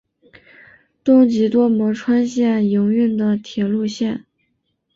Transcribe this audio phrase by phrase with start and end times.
[1.03, 4.25] 东急多摩川线营运的铁路线。